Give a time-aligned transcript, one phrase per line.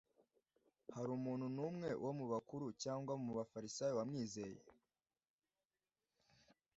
[0.95, 4.59] Hari umuntu n'umwe wo mu bakuru cyangwa mu bafarisayo wamwizeye?